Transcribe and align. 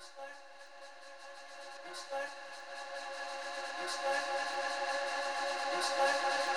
Thank 0.00 0.16
you. 6.44 6.49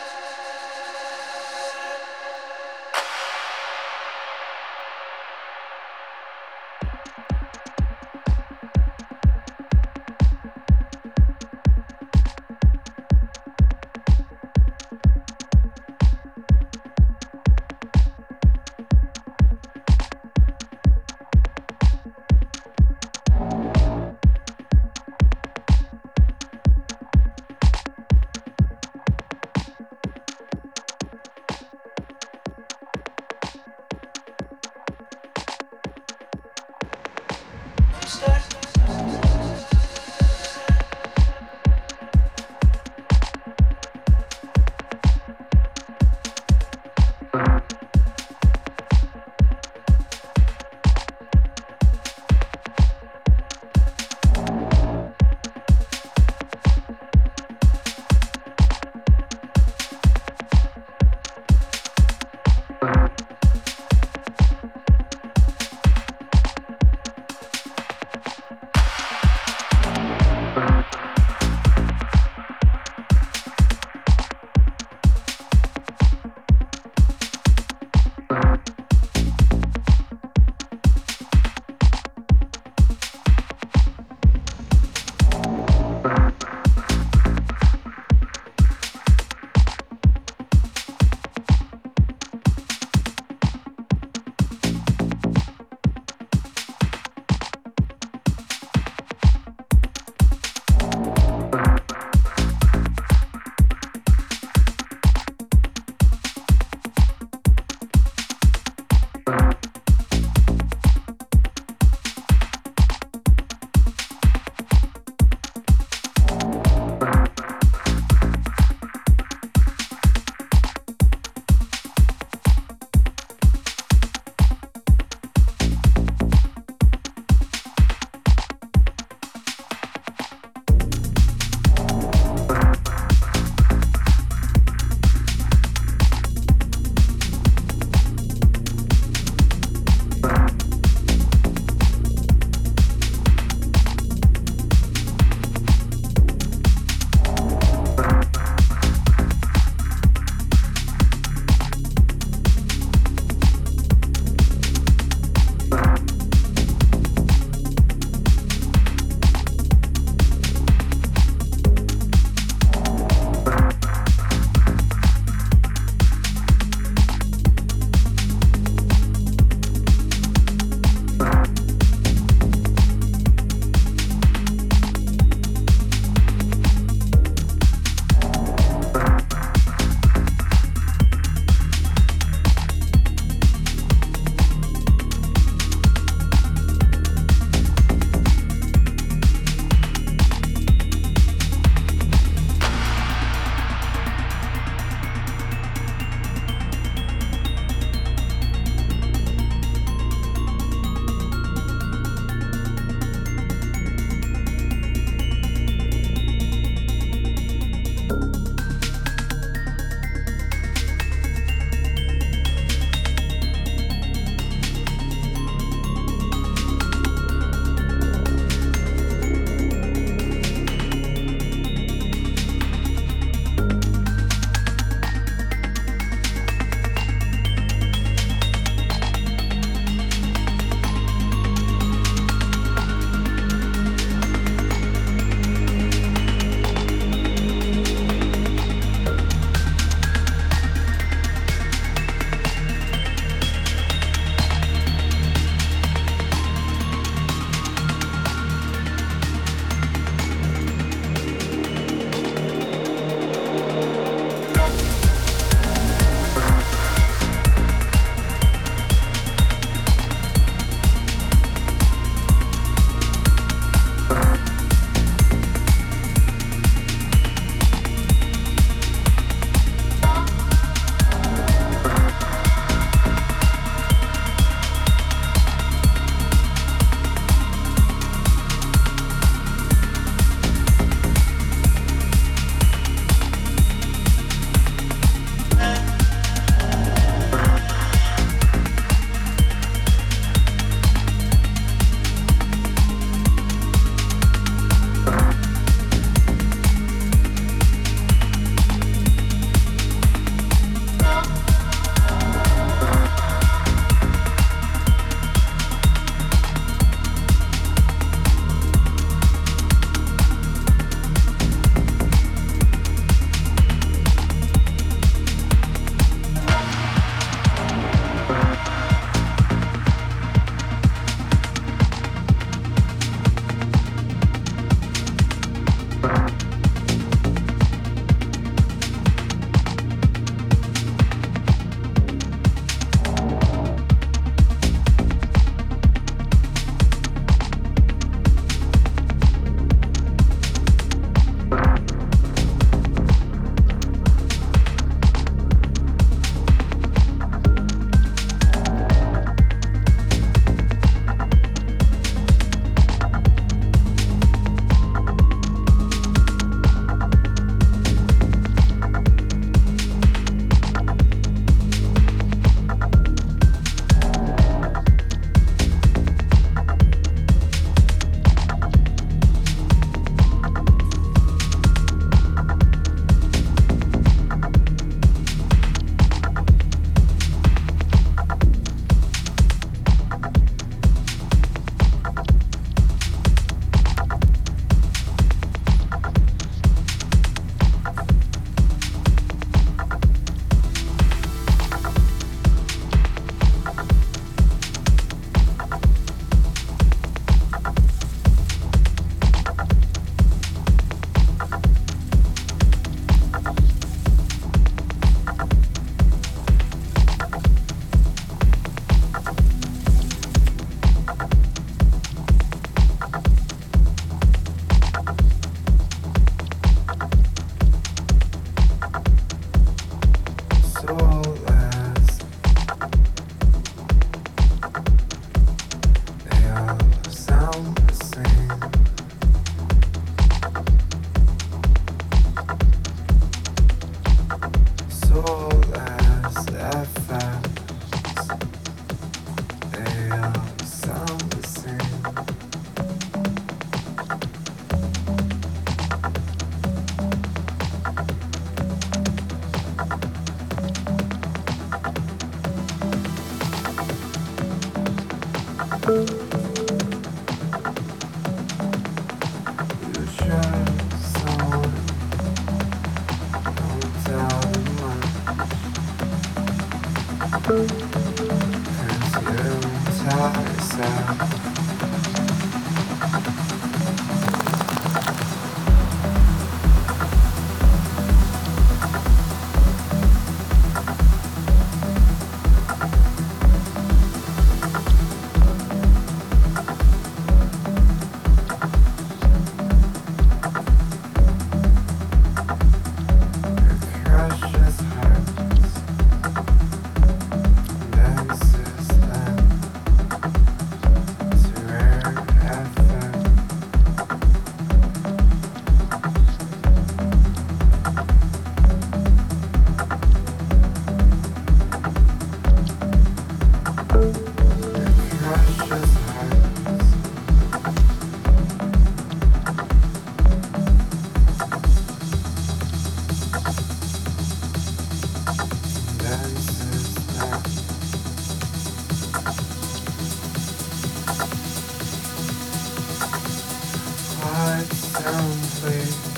Thank 535.64 536.13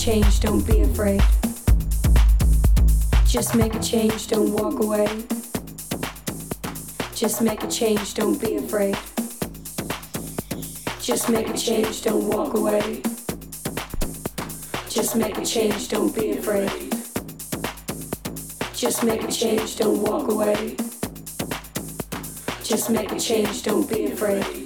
change, 0.00 0.40
don't 0.40 0.66
be 0.66 0.80
afraid. 0.80 1.20
Just 3.26 3.54
make 3.54 3.74
a 3.74 3.80
change, 3.80 4.28
don't 4.28 4.50
walk 4.54 4.80
away. 4.80 5.06
Just 7.14 7.42
make 7.42 7.62
a 7.62 7.68
change, 7.68 8.14
don't 8.14 8.40
be 8.40 8.56
afraid. 8.56 8.96
Just 11.02 11.28
make 11.28 11.48
a 11.48 11.52
change, 11.54 12.02
don't 12.02 12.26
walk 12.28 12.54
away. 12.54 13.02
Just 14.88 15.16
make 15.16 15.36
a 15.36 15.44
change, 15.44 15.88
don't 15.90 16.14
be 16.16 16.30
afraid. 16.32 16.76
I 24.40 24.59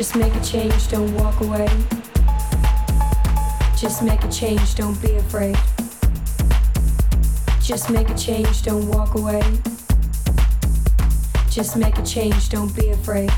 Just 0.00 0.16
make 0.16 0.34
a 0.34 0.40
change, 0.40 0.88
don't 0.88 1.14
walk 1.16 1.42
away. 1.42 1.68
Just 3.76 4.02
make 4.02 4.24
a 4.24 4.30
change, 4.30 4.74
don't 4.74 4.98
be 5.02 5.16
afraid. 5.16 5.58
Just 7.62 7.90
make 7.90 8.08
a 8.08 8.14
change, 8.14 8.62
don't 8.62 8.88
walk 8.88 9.14
away. 9.14 9.42
Just 11.50 11.76
make 11.76 11.98
a 11.98 12.02
change, 12.02 12.48
don't 12.48 12.74
be 12.74 12.88
afraid. 12.88 13.30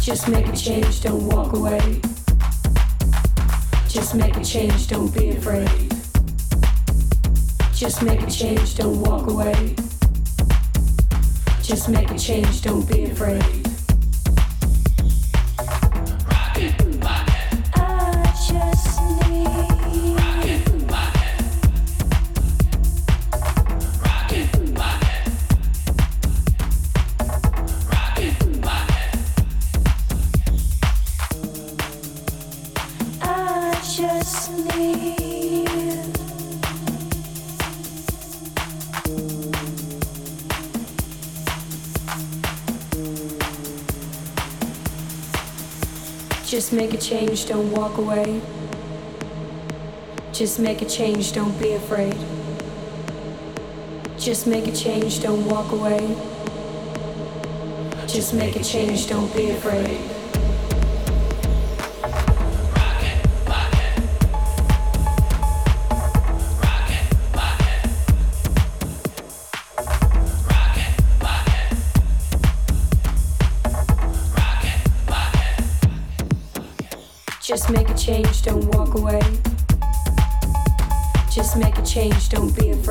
Just 0.00 0.28
make 0.28 0.46
a 0.46 0.56
change, 0.56 1.02
don't 1.02 1.26
walk 1.26 1.52
away. 1.54 2.00
Just 3.86 4.14
make 4.14 4.34
a 4.38 4.42
change, 4.42 4.88
don't 4.88 5.12
be 5.12 5.28
afraid. 5.32 5.68
Just 7.74 8.02
make 8.02 8.22
a 8.22 8.30
change, 8.30 8.76
don't 8.76 8.98
walk 9.02 9.26
away. 9.26 9.74
Just 11.62 11.90
make 11.90 12.10
a 12.10 12.18
change, 12.18 12.62
don't 12.62 12.88
be 12.88 13.04
afraid. 13.04 13.63
A 46.94 46.96
change, 46.96 47.46
don't 47.46 47.72
walk 47.72 47.98
away. 47.98 48.40
Just 50.32 50.60
make 50.60 50.80
a 50.80 50.84
change, 50.84 51.32
don't 51.32 51.58
be 51.60 51.72
afraid. 51.72 52.16
Just 54.16 54.46
make 54.46 54.68
a 54.68 54.72
change, 54.72 55.20
don't 55.20 55.44
walk 55.46 55.72
away. 55.72 56.16
Just 58.06 58.32
make 58.32 58.54
a 58.54 58.62
change, 58.62 59.08
don't 59.08 59.34
be 59.34 59.50
afraid. 59.50 60.13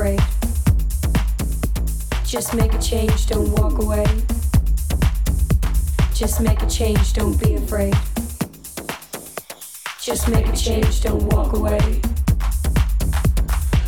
Afraid. 0.04 0.20
Just 2.24 2.54
make 2.54 2.74
a 2.74 2.78
change, 2.78 3.26
don't 3.26 3.50
walk 3.52 3.78
away. 3.80 4.04
Just 6.14 6.40
make 6.40 6.62
a 6.62 6.66
change, 6.68 7.12
don't 7.14 7.40
be 7.40 7.54
afraid. 7.54 7.94
Just 10.00 10.28
make 10.28 10.46
a 10.46 10.56
change, 10.56 11.00
don't 11.02 11.22
walk 11.32 11.54
away. 11.54 12.00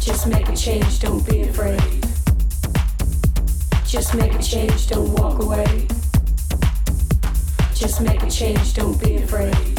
Just 0.01 0.27
make 0.27 0.49
a 0.49 0.57
change, 0.57 1.01
don't 1.01 1.25
be 1.29 1.43
afraid. 1.43 2.03
Just 3.87 4.15
make 4.15 4.35
a 4.35 4.43
change, 4.43 4.89
don't 4.89 5.13
walk 5.15 5.43
away. 5.43 5.87
Just 7.75 8.01
make 8.01 8.23
a 8.23 8.31
change, 8.31 8.75
don't 8.75 8.99
be 9.03 9.17
afraid. 9.17 9.76